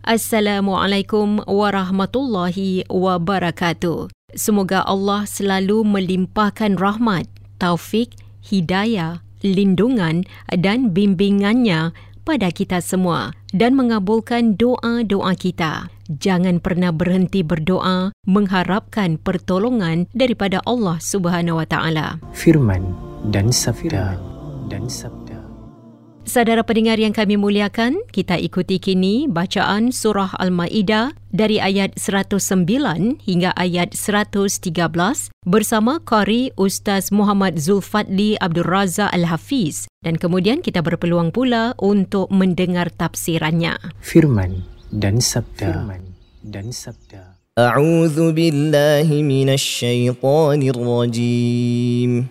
[0.00, 4.08] Assalamualaikum warahmatullahi wabarakatuh.
[4.32, 7.28] Semoga Allah selalu melimpahkan rahmat,
[7.60, 11.92] taufik, hidayah, lindungan dan bimbingannya
[12.24, 15.92] pada kita semua dan mengabulkan doa-doa kita.
[16.08, 22.24] Jangan pernah berhenti berdoa mengharapkan pertolongan daripada Allah Subhanahu wa taala.
[22.32, 22.96] Firman
[23.28, 24.16] dan sabda
[24.72, 25.19] dan sabda
[26.30, 33.50] Saudara pendengar yang kami muliakan, kita ikuti kini bacaan surah Al-Ma'idah dari ayat 109 hingga
[33.58, 34.70] ayat 113
[35.42, 42.94] bersama Qari Ustaz Muhammad Zulfadli Abdul Razak Al-Hafiz dan kemudian kita berpeluang pula untuk mendengar
[42.94, 43.74] tafsirannya.
[43.98, 44.62] Firman
[44.94, 45.82] dan sabda.
[45.82, 46.14] Firman
[46.46, 47.42] dan sabda.
[47.58, 52.30] A'udzu billahi minasy syaithanir rajim.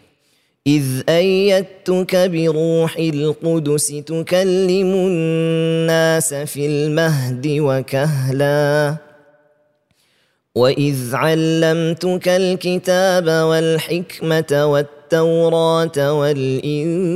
[0.67, 8.95] إذ أيدتك بروح القدس تكلم الناس في المهد وكهلا.
[10.55, 17.11] وإذ علمتك الكتاب والحكمة والتوراة والإنجيل.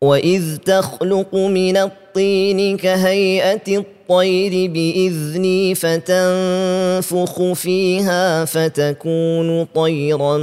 [0.00, 10.38] وإذ تخلق من الطين كهيئة الطير بإذني فتنفخ فيها فتكون طيرا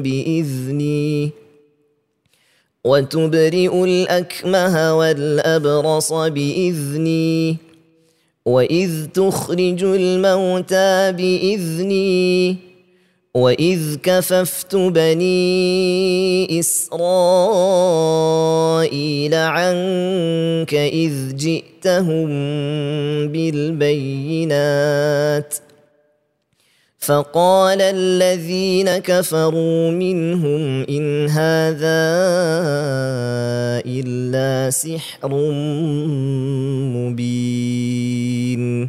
[0.00, 1.30] بإذني.
[2.84, 7.56] وتبرئ الأكمه والأبرص بإذني.
[8.46, 12.56] وإذ تخرج الموتى بإذني.
[13.34, 16.94] وإذ كففت بني إسرائيل
[19.34, 21.12] عنك إذ
[21.84, 22.28] جئتهم
[23.28, 24.84] بالبينات.
[26.98, 32.04] فقال الذين كفروا منهم إن هذا
[33.84, 35.28] إلا سحر
[36.96, 38.88] مبين.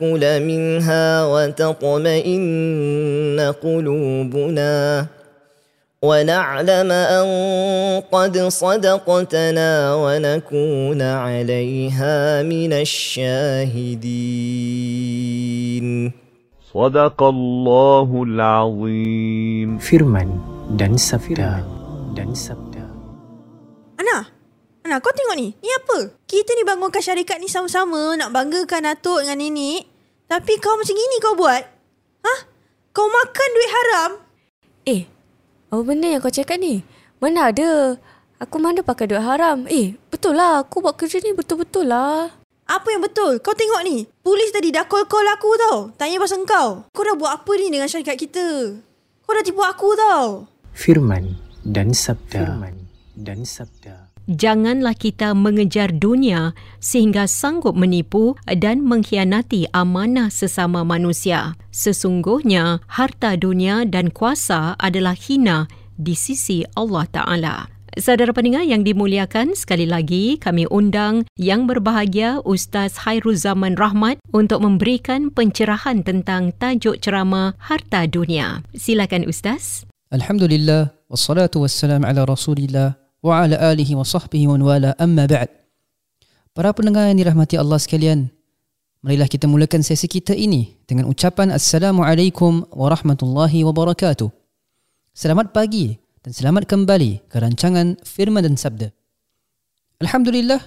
[0.00, 2.40] ناكل منها وتطمئن
[3.62, 5.06] قلوبنا
[6.02, 7.26] ونعلم ان
[8.12, 14.06] قد صدقتنا ونكون عليها من الشاهدين
[16.74, 20.28] صدق الله العظيم Firman
[20.80, 21.60] dan sabda
[22.16, 22.88] dan sabda.
[24.00, 24.24] Ana,
[24.80, 25.52] Ana kau tengok ni.
[25.60, 26.08] Ni apa?
[26.24, 29.89] Kita ni bangunkan syarikat ni sama-sama nak banggakan Datuk dengan nenek.
[30.30, 31.62] Tapi kau macam gini kau buat?
[32.22, 32.40] Hah?
[32.94, 34.10] Kau makan duit haram?
[34.86, 35.02] Eh,
[35.74, 36.86] apa benda yang kau cakap ni?
[37.18, 37.98] Mana ada?
[38.38, 39.66] Aku mana pakai duit haram?
[39.66, 40.62] Eh, betul lah.
[40.62, 42.30] Aku buat kerja ni betul-betul lah.
[42.70, 43.42] Apa yang betul?
[43.42, 44.06] Kau tengok ni.
[44.22, 45.90] Polis tadi dah call-call aku tau.
[45.98, 46.86] Tanya pasal kau.
[46.94, 48.78] Kau dah buat apa ni dengan syarikat kita?
[49.26, 50.46] Kau dah tipu aku tau.
[50.70, 51.34] Firman
[51.66, 52.54] dan sabda.
[52.54, 52.86] Firman
[53.18, 54.09] dan sabda.
[54.30, 61.58] Janganlah kita mengejar dunia sehingga sanggup menipu dan mengkhianati amanah sesama manusia.
[61.74, 65.66] Sesungguhnya, harta dunia dan kuasa adalah hina
[65.98, 67.56] di sisi Allah Ta'ala.
[67.98, 74.62] Saudara pendengar yang dimuliakan, sekali lagi kami undang yang berbahagia Ustaz Hairul Zaman Rahmat untuk
[74.62, 78.62] memberikan pencerahan tentang tajuk ceramah Harta Dunia.
[78.78, 79.90] Silakan Ustaz.
[80.14, 85.48] Alhamdulillah wassalatu wassalam ala Rasulillah wa ala alihi wa sahbihi wa wala amma ba'd.
[86.56, 88.32] Para pendengar yang dirahmati Allah sekalian,
[89.04, 94.28] marilah kita mulakan sesi kita ini dengan ucapan Assalamualaikum warahmatullahi wabarakatuh.
[95.12, 95.94] Selamat pagi
[96.24, 98.88] dan selamat kembali ke rancangan Firman dan Sabda.
[100.00, 100.58] Alhamdulillah,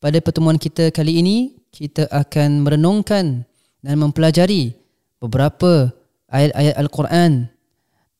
[0.00, 1.36] pada pertemuan kita kali ini,
[1.68, 3.44] kita akan merenungkan
[3.84, 4.72] dan mempelajari
[5.20, 5.92] beberapa
[6.32, 7.53] ayat-ayat Al-Quran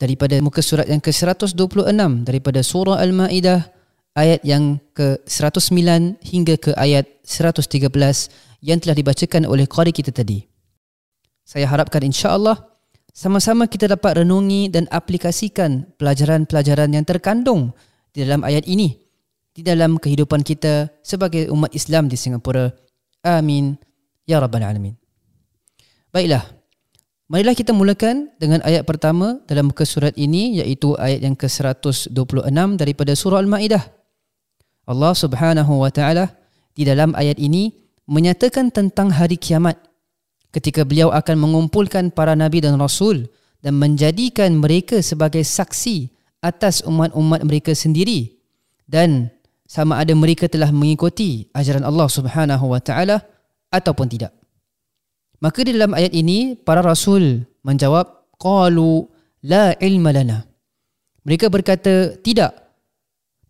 [0.04, 1.56] daripada muka surat yang ke-126
[2.28, 3.64] daripada surah Al-Ma'idah
[4.12, 7.88] ayat yang ke-109 hingga ke ayat 113
[8.60, 10.44] yang telah dibacakan oleh qari kita tadi.
[11.40, 12.60] Saya harapkan insya-Allah
[13.16, 17.72] sama-sama kita dapat renungi dan aplikasikan pelajaran-pelajaran yang terkandung
[18.12, 19.00] di dalam ayat ini
[19.54, 22.68] di dalam kehidupan kita sebagai umat Islam di Singapura.
[23.24, 23.80] Amin
[24.28, 24.96] ya rabbal alamin.
[26.10, 26.63] Baiklah.
[27.24, 32.12] Marilah kita mulakan dengan ayat pertama dalam muka surat ini iaitu ayat yang ke-126
[32.76, 33.80] daripada surah Al-Maidah.
[34.84, 36.36] Allah Subhanahu wa taala
[36.76, 37.72] di dalam ayat ini
[38.04, 39.80] menyatakan tentang hari kiamat
[40.52, 43.24] ketika beliau akan mengumpulkan para nabi dan rasul
[43.64, 46.12] dan menjadikan mereka sebagai saksi
[46.44, 48.36] atas umat-umat mereka sendiri
[48.84, 49.32] dan
[49.64, 53.24] sama ada mereka telah mengikuti ajaran Allah Subhanahu wa taala
[53.72, 54.43] ataupun tidak.
[55.44, 59.04] Maka di dalam ayat ini para rasul menjawab qalu
[59.44, 60.40] la ilma lana.
[61.28, 62.64] Mereka berkata tidak.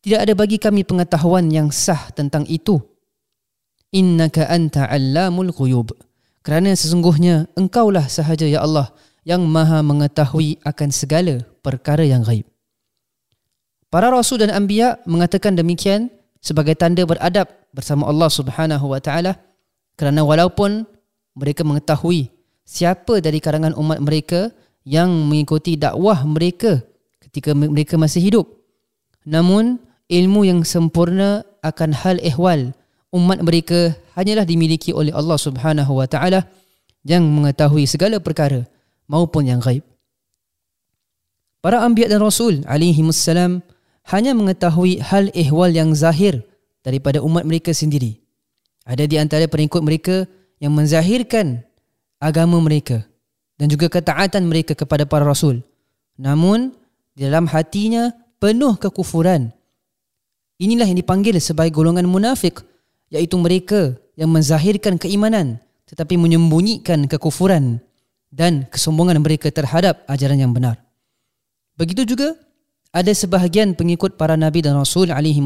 [0.03, 2.83] Tidak ada bagi kami pengetahuan yang sah tentang itu.
[3.95, 5.95] Innaka anta allamul ghuyub.
[6.43, 8.91] Kerana sesungguhnya engkaulah sahaja ya Allah
[9.23, 12.45] yang maha mengetahui akan segala perkara yang gaib.
[13.89, 16.11] Para rasul dan anbiya mengatakan demikian
[16.43, 19.39] sebagai tanda beradab bersama Allah Subhanahu wa taala
[19.95, 20.91] kerana walaupun
[21.35, 22.31] mereka mengetahui
[22.65, 24.51] siapa dari karangan umat mereka
[24.87, 26.81] yang mengikuti dakwah mereka
[27.21, 28.47] ketika mereka masih hidup.
[29.27, 32.73] Namun, ilmu yang sempurna akan hal ehwal
[33.15, 36.45] umat mereka hanyalah dimiliki oleh Allah Subhanahu wa taala
[37.07, 38.67] yang mengetahui segala perkara
[39.07, 39.87] maupun yang gaib.
[41.65, 43.65] Para anbiya dan rasul alaihi wassalam
[44.13, 46.45] hanya mengetahui hal ehwal yang zahir
[46.85, 48.21] daripada umat mereka sendiri.
[48.85, 50.29] Ada di antara pengikut mereka
[50.59, 51.63] yang menzahirkan
[52.23, 53.05] agama mereka
[53.59, 55.63] dan juga ketaatan mereka kepada para rasul.
[56.19, 56.75] Namun
[57.15, 58.11] di dalam hatinya
[58.43, 59.51] penuh kekufuran.
[60.59, 62.63] Inilah yang dipanggil sebagai golongan munafik
[63.11, 67.79] iaitu mereka yang menzahirkan keimanan tetapi menyembunyikan kekufuran
[68.35, 70.81] dan kesombongan mereka terhadap ajaran yang benar.
[71.79, 72.35] Begitu juga
[72.95, 75.43] ada sebahagian pengikut para nabi dan rasul alaihi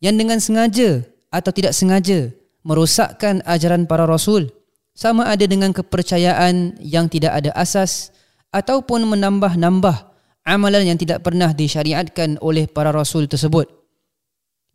[0.00, 2.32] yang dengan sengaja atau tidak sengaja
[2.68, 4.52] merosakkan ajaran para rasul
[4.92, 8.12] sama ada dengan kepercayaan yang tidak ada asas
[8.52, 9.96] ataupun menambah-nambah
[10.44, 13.72] amalan yang tidak pernah disyariatkan oleh para rasul tersebut.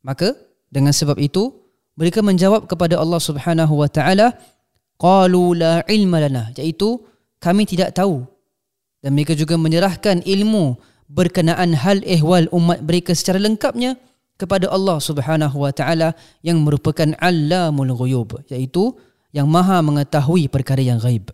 [0.01, 0.33] Maka
[0.73, 1.53] dengan sebab itu
[1.93, 4.33] mereka menjawab kepada Allah Subhanahu wa taala
[4.97, 6.97] qalu la ilma lana iaitu
[7.37, 8.25] kami tidak tahu
[9.05, 10.79] dan mereka juga menyerahkan ilmu
[11.11, 13.99] berkenaan hal ehwal umat mereka secara lengkapnya
[14.43, 16.11] kepada Allah Subhanahu wa taala
[16.43, 18.91] yang merupakan Allamul Ghuyub iaitu
[19.31, 21.31] yang Maha mengetahui perkara yang gaib.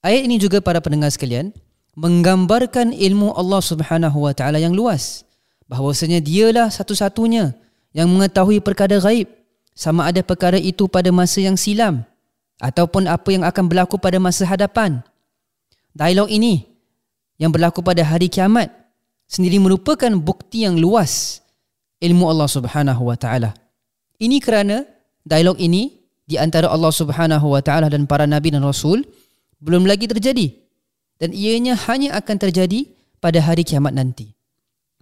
[0.00, 1.52] Ayat ini juga para pendengar sekalian
[1.92, 5.28] menggambarkan ilmu Allah Subhanahu wa taala yang luas
[5.68, 7.52] bahawasanya dialah satu-satunya
[7.92, 9.28] yang mengetahui perkara gaib
[9.76, 12.00] sama ada perkara itu pada masa yang silam
[12.56, 15.04] ataupun apa yang akan berlaku pada masa hadapan.
[15.92, 16.64] Dialog ini
[17.36, 18.72] yang berlaku pada hari kiamat
[19.28, 21.44] sendiri merupakan bukti yang luas
[22.06, 23.52] ilmu Allah Subhanahu wa taala.
[24.22, 24.86] Ini kerana
[25.26, 25.90] dialog ini
[26.22, 29.02] di antara Allah Subhanahu wa taala dan para nabi dan rasul
[29.58, 30.54] belum lagi terjadi
[31.18, 32.86] dan ianya hanya akan terjadi
[33.18, 34.36] pada hari kiamat nanti.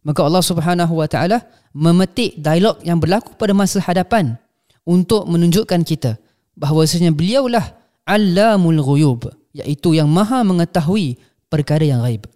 [0.04, 1.38] Maka Allah Subhanahu Wa Taala
[1.72, 4.36] memetik dialog yang berlaku pada masa hadapan
[4.84, 6.20] untuk menunjukkan kita
[6.60, 7.72] bahawasanya beliaulah
[8.04, 11.16] Allamul Ghuyub iaitu yang maha mengetahui
[11.48, 12.28] perkara yang gaib.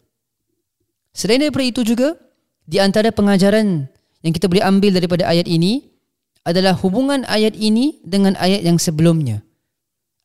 [1.13, 2.17] Selain daripada itu juga
[2.65, 3.91] di antara pengajaran
[4.29, 5.89] yang kita boleh ambil daripada ayat ini
[6.45, 9.41] adalah hubungan ayat ini dengan ayat yang sebelumnya.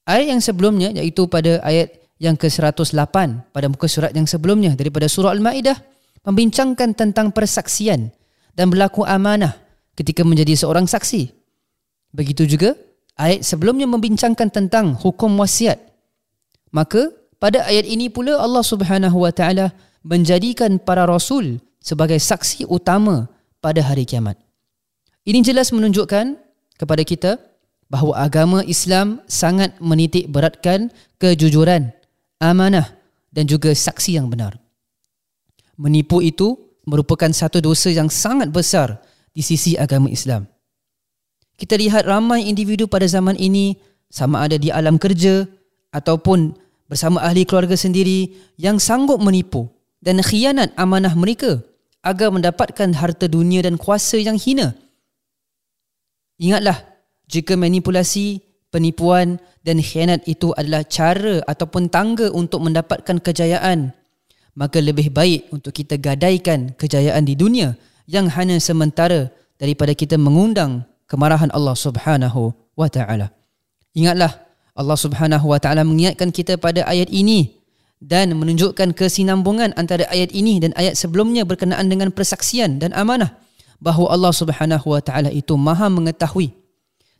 [0.03, 3.15] Ayat yang sebelumnya iaitu pada ayat yang ke-108
[3.55, 5.79] pada muka surat yang sebelumnya daripada surah Al-Maidah
[6.27, 8.11] membincangkan tentang persaksian
[8.51, 9.55] dan berlaku amanah
[9.95, 11.31] ketika menjadi seorang saksi.
[12.11, 12.75] Begitu juga
[13.15, 15.79] ayat sebelumnya membincangkan tentang hukum wasiat.
[16.75, 17.07] Maka
[17.39, 19.71] pada ayat ini pula Allah Subhanahu wa taala
[20.03, 23.32] menjadikan para rasul sebagai saksi utama
[23.63, 24.35] pada hari kiamat.
[25.23, 26.35] Ini jelas menunjukkan
[26.75, 27.31] kepada kita
[27.87, 31.95] bahawa agama Islam sangat menitik beratkan kejujuran,
[32.43, 32.91] amanah
[33.31, 34.59] dan juga saksi yang benar.
[35.79, 38.99] Menipu itu merupakan satu dosa yang sangat besar
[39.31, 40.43] di sisi agama Islam.
[41.55, 43.79] Kita lihat ramai individu pada zaman ini
[44.11, 45.47] sama ada di alam kerja
[45.95, 46.59] ataupun
[46.91, 49.71] bersama ahli keluarga sendiri yang sanggup menipu
[50.03, 51.63] dan khianat amanah mereka
[52.03, 54.75] agar mendapatkan harta dunia dan kuasa yang hina
[56.41, 56.75] Ingatlah,
[57.29, 58.41] jika manipulasi,
[58.73, 63.93] penipuan dan khianat itu adalah cara ataupun tangga untuk mendapatkan kejayaan,
[64.57, 67.77] maka lebih baik untuk kita gadaikan kejayaan di dunia
[68.09, 69.29] yang hanya sementara
[69.61, 73.29] daripada kita mengundang kemarahan Allah Subhanahu wa taala.
[73.93, 74.33] Ingatlah,
[74.73, 77.62] Allah Subhanahu wa taala mengingatkan kita pada ayat ini
[78.03, 83.39] dan menunjukkan kesinambungan antara ayat ini dan ayat sebelumnya berkenaan dengan persaksian dan amanah
[83.79, 86.51] bahawa Allah Subhanahu wa taala itu Maha mengetahui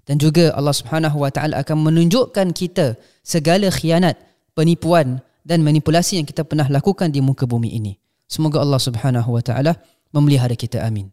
[0.03, 4.19] dan juga Allah Subhanahu wa taala akan menunjukkan kita segala khianat,
[4.51, 7.95] penipuan dan manipulasi yang kita pernah lakukan di muka bumi ini.
[8.27, 9.79] Semoga Allah Subhanahu wa taala
[10.11, 11.07] memelihara kita amin.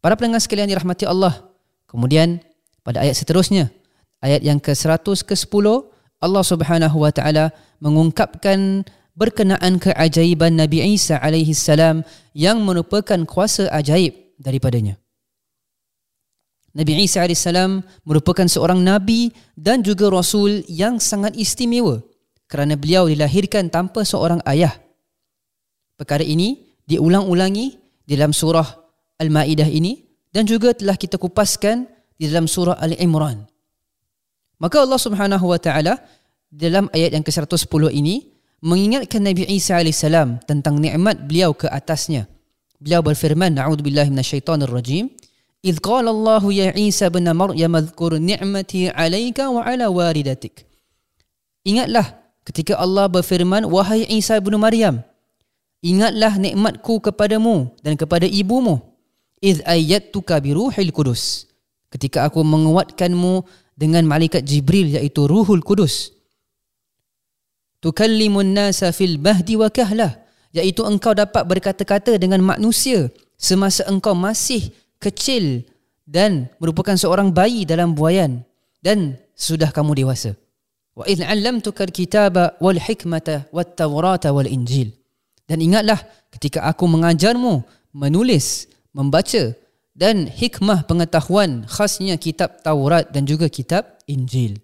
[0.00, 1.52] Para pendengar sekalian dirahmati Allah.
[1.84, 2.40] Kemudian
[2.80, 3.68] pada ayat seterusnya,
[4.24, 5.66] ayat yang ke-100 ke-10,
[6.26, 8.82] Allah Subhanahu wa taala mengungkapkan
[9.14, 12.02] berkenaan keajaiban Nabi Isa alaihi salam
[12.34, 14.98] yang merupakan kuasa ajaib daripadanya.
[16.76, 22.04] Nabi Isa alaihi salam merupakan seorang nabi dan juga rasul yang sangat istimewa
[22.50, 24.76] kerana beliau dilahirkan tanpa seorang ayah.
[25.96, 28.68] Perkara ini diulang-ulangi dalam surah
[29.16, 31.88] Al-Maidah ini dan juga telah kita kupaskan
[32.20, 33.48] di dalam surah Al-Imran.
[34.61, 35.97] Maka Allah Subhanahu wa taala
[36.51, 38.29] dalam ayat yang ke-110 ini
[38.61, 40.05] mengingatkan Nabi Isa AS
[40.45, 42.29] tentang nikmat beliau ke atasnya.
[42.77, 45.09] Beliau berfirman, Na'udzubillahi minasyaitanir rajim.
[45.61, 50.65] إذ قال الله يا عيسى بن مريم اذكر نعمتي عليك وعلى والدتك
[51.61, 55.05] Ingatlah ketika Allah berfirman wahai Isa bin Maryam
[55.85, 58.81] ingatlah nikmatku kepadamu dan kepada ibumu
[59.37, 61.45] iz ayyatuka bi ruhil qudus
[61.93, 63.45] ketika aku menguatkanmu
[63.76, 66.10] dengan malaikat Jibril iaitu Ruhul Kudus.
[67.84, 70.16] Tukallimun nasa fil bahdi wa kahlah
[70.56, 75.62] iaitu engkau dapat berkata-kata dengan manusia semasa engkau masih kecil
[76.08, 78.40] dan merupakan seorang bayi dalam buayan
[78.80, 80.32] dan sudah kamu dewasa.
[80.96, 84.88] Wa idh 'allamtuka al-kitaba wal hikmata wat tawrata wal injil.
[85.44, 86.00] Dan ingatlah
[86.32, 87.60] ketika aku mengajarmu
[87.92, 88.66] menulis
[88.96, 89.52] membaca
[89.96, 94.60] dan hikmah pengetahuan khasnya kitab Taurat dan juga kitab Injil.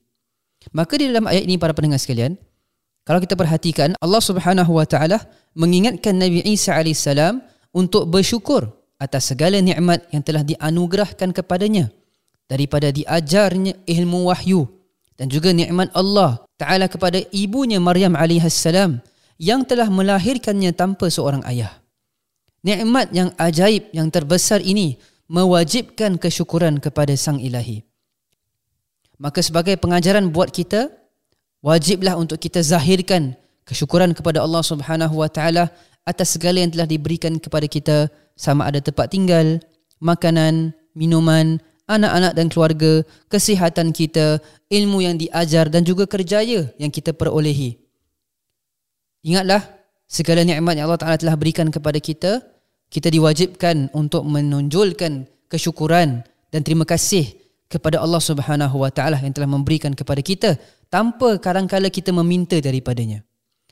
[0.77, 2.37] Maka di dalam ayat ini para pendengar sekalian,
[3.03, 5.25] kalau kita perhatikan Allah Subhanahu wa taala
[5.57, 7.41] mengingatkan Nabi Isa alaihissalam
[7.73, 8.71] untuk bersyukur
[9.01, 11.91] atas segala nikmat yang telah dianugerahkan kepadanya
[12.47, 14.69] daripada diajarnya ilmu wahyu
[15.19, 19.03] dan juga nikmat Allah taala kepada ibunya Maryam alaihissalam
[19.41, 21.83] yang telah melahirkannya tanpa seorang ayah.
[22.63, 24.95] Nikmat yang ajaib yang terbesar ini
[25.31, 27.83] mewajibkan kesyukuran kepada Sang Ilahi.
[29.23, 30.91] Maka sebagai pengajaran buat kita,
[31.63, 35.71] wajiblah untuk kita zahirkan kesyukuran kepada Allah Subhanahu wa taala
[36.03, 37.97] atas segala yang telah diberikan kepada kita
[38.35, 39.63] sama ada tempat tinggal,
[40.03, 42.93] makanan, minuman, anak-anak dan keluarga,
[43.31, 47.79] kesihatan kita, ilmu yang diajar dan juga kerjaya yang kita perolehi.
[49.23, 49.63] Ingatlah
[50.11, 52.43] segala nikmat yang Allah Taala telah berikan kepada kita,
[52.93, 56.21] kita diwajibkan untuk menonjolkan kesyukuran
[56.53, 57.33] dan terima kasih
[57.73, 60.61] kepada Allah Subhanahu wa taala yang telah memberikan kepada kita
[60.93, 63.25] tanpa kadang-kala kita meminta daripadanya.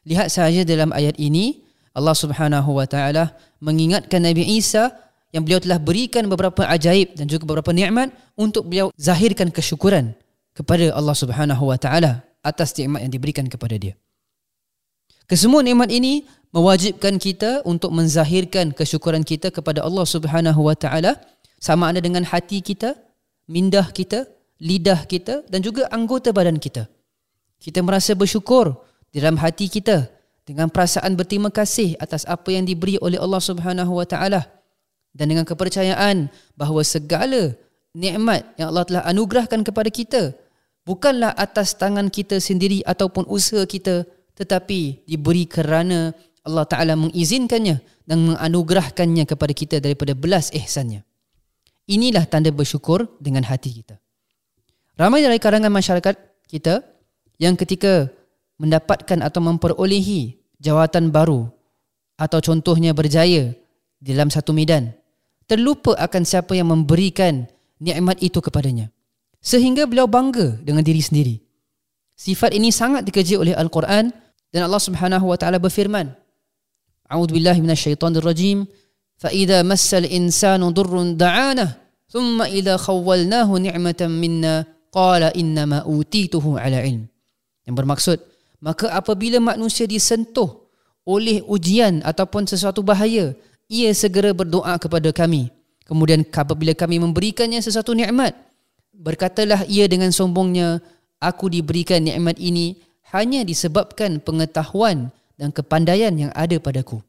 [0.08, 1.60] Lihat sahaja dalam ayat ini
[1.92, 4.88] Allah Subhanahu wa taala mengingatkan Nabi Isa
[5.36, 8.08] yang beliau telah berikan beberapa ajaib dan juga beberapa nikmat
[8.40, 10.16] untuk beliau zahirkan kesyukuran
[10.56, 13.94] kepada Allah Subhanahu wa taala atas nikmat yang diberikan kepada dia.
[15.28, 21.18] Kesemua nikmat ini mewajibkan kita untuk menzahirkan kesyukuran kita kepada Allah Subhanahu wa taala
[21.62, 22.98] sama ada dengan hati kita,
[23.46, 24.26] mindah kita,
[24.58, 26.90] lidah kita dan juga anggota badan kita.
[27.60, 28.72] Kita merasa bersyukur
[29.12, 30.08] di dalam hati kita
[30.48, 34.48] dengan perasaan berterima kasih atas apa yang diberi oleh Allah Subhanahu wa taala
[35.14, 37.54] dan dengan kepercayaan bahawa segala
[37.94, 40.22] nikmat yang Allah telah anugerahkan kepada kita
[40.86, 44.06] bukanlah atas tangan kita sendiri ataupun usaha kita
[44.38, 51.04] tetapi diberi kerana Allah Ta'ala mengizinkannya dan menganugerahkannya kepada kita daripada belas ihsannya.
[51.90, 53.98] Inilah tanda bersyukur dengan hati kita.
[54.96, 56.14] Ramai dari kalangan masyarakat
[56.48, 56.84] kita
[57.40, 58.08] yang ketika
[58.60, 61.48] mendapatkan atau memperolehi jawatan baru
[62.20, 63.56] atau contohnya berjaya
[64.00, 64.92] dalam satu medan,
[65.48, 67.48] terlupa akan siapa yang memberikan
[67.80, 68.92] nikmat itu kepadanya.
[69.40, 71.40] Sehingga beliau bangga dengan diri sendiri.
[72.12, 74.12] Sifat ini sangat dikeji oleh Al-Quran
[74.52, 76.12] dan Allah Subhanahu wa taala berfirman
[77.10, 78.64] Billahi minasyaitonir rajim
[79.18, 81.74] fa idza massal insanu durrun da'ana
[82.06, 84.62] thumma idza khawwalnahu ni'matan minna
[84.94, 87.10] qala inna ma utituhu ala ilm.
[87.66, 88.18] Yang bermaksud
[88.62, 90.70] maka apabila manusia disentuh
[91.02, 93.34] oleh ujian ataupun sesuatu bahaya
[93.66, 95.50] ia segera berdoa kepada kami.
[95.90, 98.38] Kemudian apabila kami memberikannya sesuatu nikmat
[98.94, 100.78] berkatalah ia dengan sombongnya
[101.18, 102.78] aku diberikan nikmat ini
[103.10, 107.00] hanya disebabkan pengetahuan dan kepandaian yang ada padaku.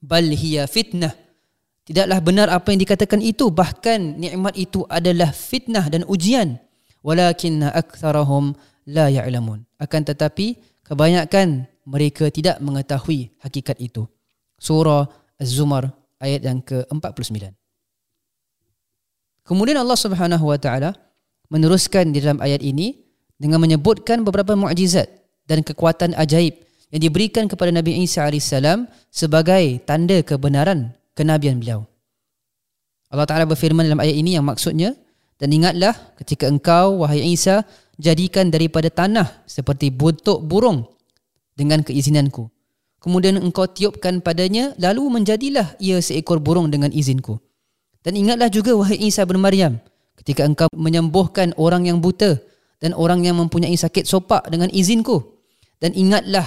[0.00, 1.12] Bal hiya fitnah.
[1.84, 6.56] Tidaklah benar apa yang dikatakan itu, bahkan nikmat itu adalah fitnah dan ujian.
[7.04, 8.56] Walakinna aktsarahum
[8.88, 9.68] la ya'lamun.
[9.76, 10.56] Akan tetapi
[10.88, 14.08] kebanyakan mereka tidak mengetahui hakikat itu.
[14.56, 17.52] Surah Az-Zumar ayat yang ke-49.
[19.48, 20.92] Kemudian Allah Subhanahu wa taala
[21.48, 23.00] meneruskan di dalam ayat ini
[23.40, 25.08] dengan menyebutkan beberapa mukjizat
[25.48, 28.52] dan kekuatan ajaib yang diberikan kepada Nabi Isa AS
[29.12, 31.84] sebagai tanda kebenaran kenabian beliau.
[33.08, 34.92] Allah Ta'ala berfirman dalam ayat ini yang maksudnya
[35.38, 37.62] dan ingatlah ketika engkau, wahai Isa,
[37.94, 40.82] jadikan daripada tanah seperti butuk burung
[41.54, 42.50] dengan keizinanku.
[42.98, 47.38] Kemudian engkau tiupkan padanya, lalu menjadilah ia seekor burung dengan izinku.
[48.02, 49.78] Dan ingatlah juga, wahai Isa bin Maryam,
[50.18, 52.42] ketika engkau menyembuhkan orang yang buta
[52.82, 55.38] dan orang yang mempunyai sakit sopak dengan izinku.
[55.78, 56.46] Dan ingatlah,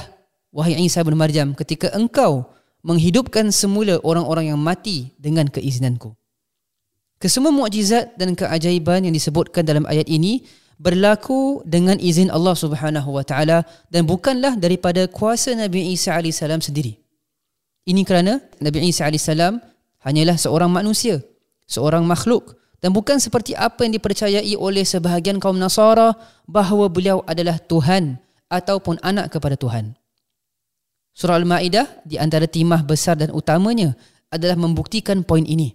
[0.51, 2.51] wahai Isa bin Maryam, ketika engkau
[2.83, 6.13] menghidupkan semula orang-orang yang mati dengan keizinanku.
[7.21, 10.41] Kesemua mukjizat dan keajaiban yang disebutkan dalam ayat ini
[10.81, 13.61] berlaku dengan izin Allah Subhanahu wa taala
[13.93, 16.97] dan bukanlah daripada kuasa Nabi Isa alaihi salam sendiri.
[17.85, 19.61] Ini kerana Nabi Isa alaihi salam
[20.01, 21.21] hanyalah seorang manusia,
[21.69, 26.17] seorang makhluk dan bukan seperti apa yang dipercayai oleh sebahagian kaum Nasara
[26.49, 28.17] bahawa beliau adalah Tuhan
[28.49, 29.93] ataupun anak kepada Tuhan.
[31.21, 33.93] Surah Al-Ma'idah di antara timah besar dan utamanya
[34.33, 35.69] adalah membuktikan poin ini.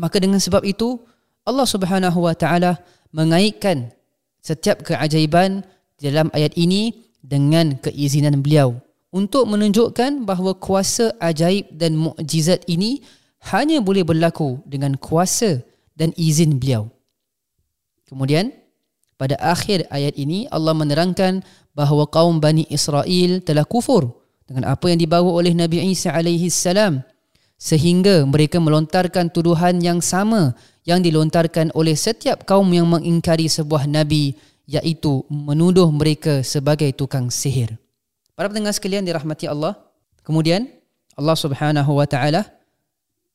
[0.00, 0.96] Maka dengan sebab itu
[1.44, 2.80] Allah Subhanahu wa taala
[3.12, 3.92] mengaitkan
[4.40, 5.60] setiap keajaiban
[6.00, 8.80] dalam ayat ini dengan keizinan beliau
[9.12, 13.04] untuk menunjukkan bahawa kuasa ajaib dan mukjizat ini
[13.52, 15.60] hanya boleh berlaku dengan kuasa
[15.92, 16.88] dan izin beliau.
[18.08, 18.56] Kemudian
[19.20, 21.44] pada akhir ayat ini Allah menerangkan
[21.76, 27.02] bahawa kaum Bani Israel telah kufur dengan apa yang dibawa oleh Nabi Isa alaihi salam
[27.58, 30.54] sehingga mereka melontarkan tuduhan yang sama
[30.86, 34.38] yang dilontarkan oleh setiap kaum yang mengingkari sebuah nabi
[34.70, 37.74] iaitu menuduh mereka sebagai tukang sihir.
[38.38, 39.74] Para pendengar sekalian dirahmati Allah.
[40.22, 40.68] Kemudian
[41.16, 42.44] Allah Subhanahu wa taala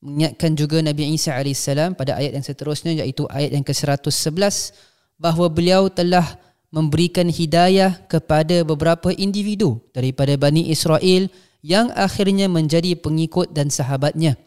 [0.04, 4.76] mengingatkan juga Nabi Isa AS pada ayat yang seterusnya iaitu ayat yang ke-111
[5.22, 6.26] bahawa beliau telah
[6.72, 11.28] memberikan hidayah kepada beberapa individu daripada Bani Israel
[11.62, 14.40] yang akhirnya menjadi pengikut dan sahabatnya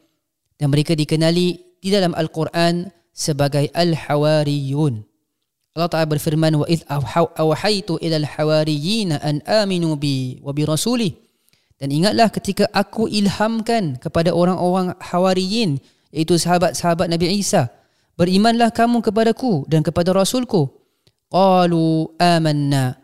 [0.56, 5.04] dan mereka dikenali di dalam Al-Quran sebagai Al-Hawariyun.
[5.74, 11.10] Allah Ta'ala berfirman ila al-hawariyina an aminu bi wa bi rasulih
[11.82, 15.82] dan ingatlah ketika aku ilhamkan kepada orang-orang Hawariyin
[16.14, 17.68] iaitu sahabat-sahabat Nabi Isa,
[18.14, 20.70] berimanlah kamu kepadaku dan kepada Rasulku.
[21.34, 22.94] Qalu amanna.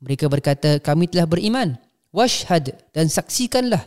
[0.00, 1.76] Mereka berkata, kami telah beriman.
[2.16, 3.84] Washhad dan saksikanlah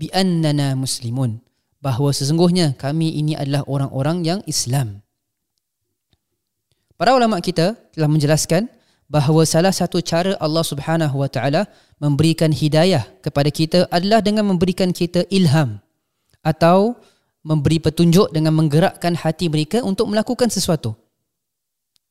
[0.00, 1.44] bi annana muslimun
[1.84, 5.04] bahawa sesungguhnya kami ini adalah orang-orang yang Islam.
[6.96, 8.70] Para ulama kita telah menjelaskan
[9.10, 11.68] bahawa salah satu cara Allah Subhanahu wa taala
[12.00, 15.82] memberikan hidayah kepada kita adalah dengan memberikan kita ilham
[16.40, 16.96] atau
[17.44, 20.96] memberi petunjuk dengan menggerakkan hati mereka untuk melakukan sesuatu.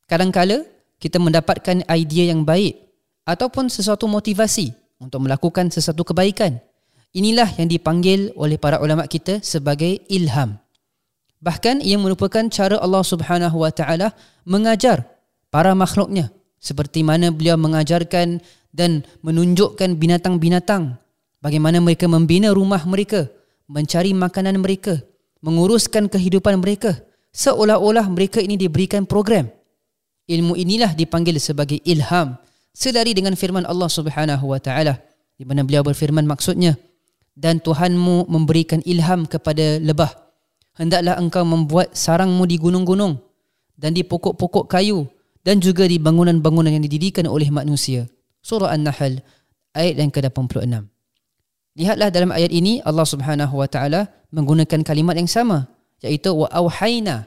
[0.05, 0.72] Kadang-kala
[1.03, 2.79] kita mendapatkan idea yang baik
[3.27, 4.71] ataupun sesuatu motivasi
[5.03, 6.63] untuk melakukan sesuatu kebaikan.
[7.11, 10.55] Inilah yang dipanggil oleh para ulama kita sebagai ilham.
[11.43, 14.15] Bahkan ia merupakan cara Allah Subhanahu wa taala
[14.47, 15.03] mengajar
[15.51, 16.31] para makhluknya
[16.63, 18.39] seperti mana beliau mengajarkan
[18.71, 20.95] dan menunjukkan binatang-binatang
[21.43, 23.27] bagaimana mereka membina rumah mereka,
[23.67, 25.03] mencari makanan mereka,
[25.43, 27.03] menguruskan kehidupan mereka
[27.35, 29.51] seolah-olah mereka ini diberikan program.
[30.23, 32.39] Ilmu inilah dipanggil sebagai ilham
[32.71, 34.97] sedari dengan firman Allah Subhanahu wa taala
[35.35, 36.79] di mana beliau berfirman maksudnya
[37.35, 40.09] dan Tuhanmu memberikan ilham kepada lebah
[40.79, 43.19] hendaklah engkau membuat sarangmu di gunung-gunung
[43.77, 45.05] dan di pokok-pokok kayu
[45.43, 48.07] dan juga di bangunan-bangunan yang didirikan oleh manusia.
[48.39, 49.19] Surah An-Nahl
[49.75, 50.87] ayat yang ke-86.
[51.73, 55.67] Lihatlah dalam ayat ini Allah Subhanahu wa taala menggunakan kalimat yang sama
[56.05, 57.25] iaitu wa auhayna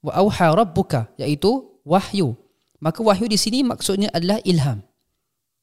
[0.00, 2.36] wa auha rabbuka iaitu wahyu.
[2.78, 4.84] Maka wahyu di sini maksudnya adalah ilham.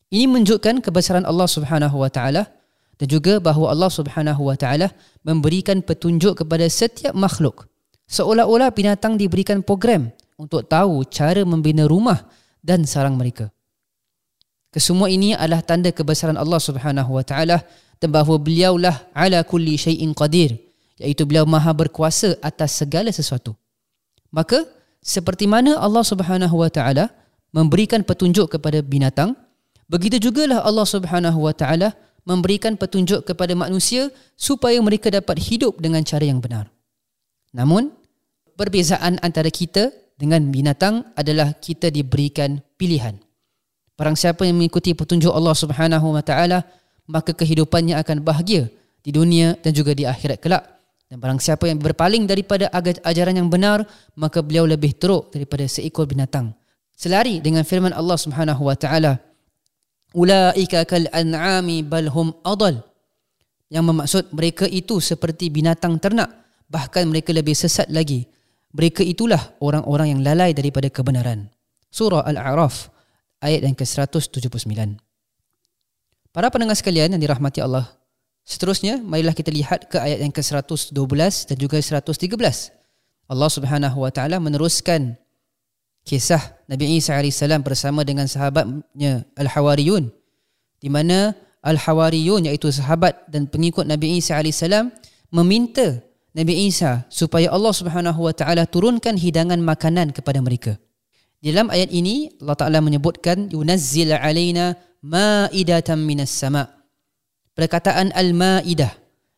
[0.09, 2.49] Ini menunjukkan kebesaran Allah Subhanahu wa taala
[2.97, 7.69] dan juga bahawa Allah Subhanahu wa taala memberikan petunjuk kepada setiap makhluk.
[8.09, 12.27] Seolah-olah binatang diberikan program untuk tahu cara membina rumah
[12.59, 13.49] dan sarang mereka.
[14.75, 17.63] Kesemua ini adalah tanda kebesaran Allah Subhanahu wa taala
[17.95, 20.59] dan bahawa beliaulah ala kulli syai'in qadir
[20.99, 23.55] iaitu beliau maha berkuasa atas segala sesuatu.
[24.35, 24.67] Maka
[25.05, 27.13] seperti mana Allah Subhanahu wa taala
[27.53, 29.37] memberikan petunjuk kepada binatang,
[29.85, 31.93] begitu jugalah Allah Subhanahu wa taala
[32.25, 36.73] memberikan petunjuk kepada manusia supaya mereka dapat hidup dengan cara yang benar.
[37.53, 37.93] Namun,
[38.57, 43.21] perbezaan antara kita dengan binatang adalah kita diberikan pilihan.
[43.95, 46.65] Barang siapa yang mengikuti petunjuk Allah Subhanahu wa taala,
[47.05, 48.67] maka kehidupannya akan bahagia
[49.05, 50.74] di dunia dan juga di akhirat kelak.
[51.05, 52.65] Dan barang siapa yang berpaling daripada
[53.05, 53.85] ajaran yang benar,
[54.17, 56.57] maka beliau lebih teruk daripada seekor binatang.
[56.97, 59.21] Selari dengan firman Allah Subhanahu wa taala,
[60.17, 62.81] "Ulaika kal an'ami bal hum adall."
[63.69, 66.31] Yang bermaksud mereka itu seperti binatang ternak,
[66.71, 68.25] bahkan mereka lebih sesat lagi.
[68.73, 71.47] Mereka itulah orang-orang yang lalai daripada kebenaran.
[71.93, 72.91] Surah Al-A'raf
[73.45, 74.99] ayat yang ke-179.
[76.35, 77.87] Para pendengar sekalian yang dirahmati Allah
[78.45, 80.93] Seterusnya, marilah kita lihat ke ayat yang ke-112
[81.49, 82.69] dan juga 113.
[83.25, 85.17] Allah Subhanahu wa taala meneruskan
[86.05, 90.13] kisah Nabi Isa AS bersama dengan sahabatnya Al-Hawariyun
[90.77, 91.33] di mana
[91.65, 94.61] Al-Hawariyun iaitu sahabat dan pengikut Nabi Isa AS
[95.33, 96.05] meminta
[96.37, 100.77] Nabi Isa supaya Allah Subhanahu wa taala turunkan hidangan makanan kepada mereka.
[101.41, 104.73] Di dalam ayat ini Allah Taala menyebutkan yunazzil alaina
[105.05, 106.84] ma'idatan minas sama'
[107.55, 108.93] perkataan Al-Ma'idah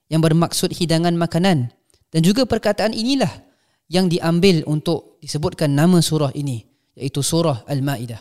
[0.10, 1.70] yang bermaksud hidangan makanan
[2.12, 3.30] dan juga perkataan inilah
[3.88, 6.66] yang diambil untuk disebutkan nama surah ini
[6.98, 8.20] iaitu surah Al-Ma'idah.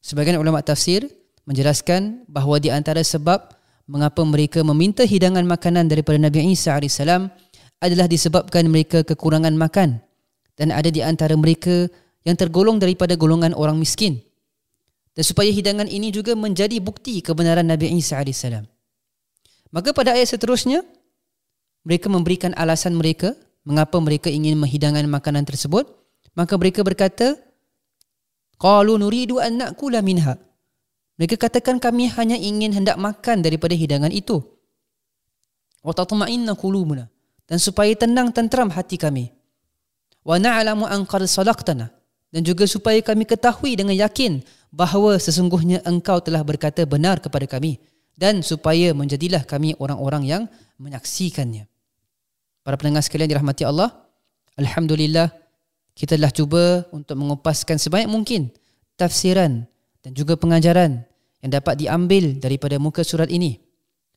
[0.00, 1.06] Sebagian ulama tafsir
[1.44, 3.52] menjelaskan bahawa di antara sebab
[3.84, 6.98] mengapa mereka meminta hidangan makanan daripada Nabi Isa AS
[7.80, 10.00] adalah disebabkan mereka kekurangan makan
[10.56, 11.88] dan ada di antara mereka
[12.24, 14.20] yang tergolong daripada golongan orang miskin.
[15.10, 18.46] Dan supaya hidangan ini juga menjadi bukti kebenaran Nabi Isa AS.
[19.70, 20.82] Maka pada ayat seterusnya
[21.86, 25.86] mereka memberikan alasan mereka mengapa mereka ingin menghidangkan makanan tersebut.
[26.34, 27.38] Maka mereka berkata,
[28.58, 30.38] "Qalu nuridu an na'kula minha."
[31.18, 34.40] Mereka katakan kami hanya ingin hendak makan daripada hidangan itu.
[35.84, 37.08] Wa tatma'inna qulubuna
[37.44, 39.28] dan supaya tenang tenteram hati kami.
[40.24, 41.92] Wa na'lamu an qad sadaqtana
[42.30, 47.82] dan juga supaya kami ketahui dengan yakin bahawa sesungguhnya engkau telah berkata benar kepada kami
[48.16, 50.42] dan supaya menjadilah kami orang-orang yang
[50.80, 51.68] menyaksikannya.
[52.64, 53.92] Para pendengar sekalian dirahmati Allah,
[54.56, 55.32] alhamdulillah
[55.96, 58.52] kita telah cuba untuk mengupaskan sebanyak mungkin
[58.96, 59.64] tafsiran
[60.00, 61.04] dan juga pengajaran
[61.40, 63.60] yang dapat diambil daripada muka surat ini.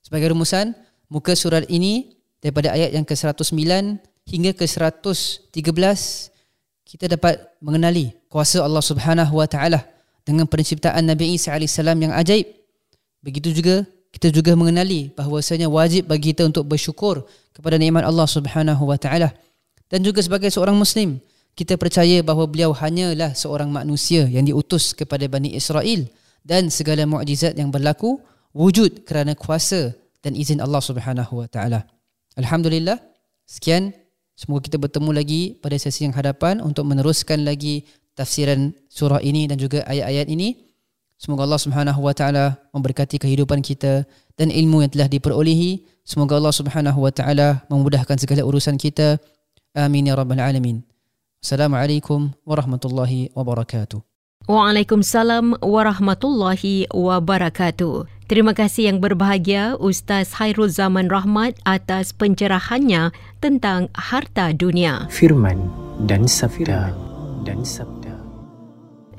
[0.03, 0.75] Sebagai rumusan,
[1.07, 3.63] muka surat ini daripada ayat yang ke-109
[4.27, 5.99] hingga ke-113
[6.83, 9.81] kita dapat mengenali kuasa Allah Subhanahu wa taala
[10.23, 12.62] dengan penciptaan Nabi Isa alaihi salam yang ajaib
[13.23, 18.85] Begitu juga kita juga mengenali bahawasanya wajib bagi kita untuk bersyukur kepada nikmat Allah Subhanahu
[18.85, 19.33] wa taala.
[19.89, 21.17] Dan juga sebagai seorang muslim,
[21.57, 26.05] kita percaya bahawa beliau hanyalah seorang manusia yang diutus kepada Bani Israel
[26.45, 28.21] dan segala mukjizat yang berlaku
[28.53, 31.85] wujud kerana kuasa dan izin Allah Subhanahu wa taala.
[32.37, 32.99] Alhamdulillah.
[33.43, 33.91] Sekian
[34.33, 37.85] semoga kita bertemu lagi pada sesi yang hadapan untuk meneruskan lagi
[38.17, 40.72] tafsiran surah ini dan juga ayat-ayat ini.
[41.23, 44.03] Semoga Allah Subhanahu wa taala memberkati kehidupan kita
[44.35, 45.87] dan ilmu yang telah diperolehi.
[46.03, 49.23] Semoga Allah Subhanahu wa taala memudahkan segala urusan kita.
[49.71, 50.83] Amin ya rabbal alamin.
[51.39, 54.03] Assalamualaikum warahmatullahi wabarakatuh.
[54.51, 58.27] Waalaikumsalam warahmatullahi wabarakatuh.
[58.27, 65.07] Terima kasih yang berbahagia Ustaz Hairul Zaman Rahmat atas pencerahannya tentang harta dunia.
[65.07, 65.71] Firman
[66.03, 66.91] dan sabda
[67.47, 68.02] dan sabda.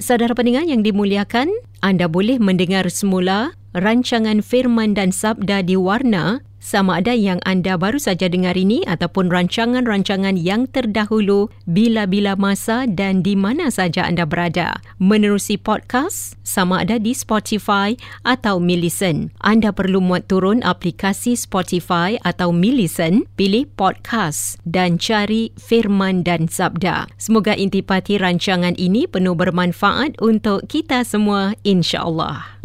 [0.02, 7.04] Saudara pendengar yang dimuliakan, anda boleh mendengar semula rancangan Firman dan Sabda di Warna sama
[7.04, 13.36] ada yang anda baru saja dengar ini ataupun rancangan-rancangan yang terdahulu bila-bila masa dan di
[13.36, 14.80] mana saja anda berada.
[14.96, 17.92] Menerusi podcast sama ada di Spotify
[18.24, 19.28] atau Millicent.
[19.44, 27.12] Anda perlu muat turun aplikasi Spotify atau Millicent, pilih podcast dan cari Firman dan Sabda.
[27.20, 32.64] Semoga intipati rancangan ini penuh bermanfaat untuk kita semua insya-Allah.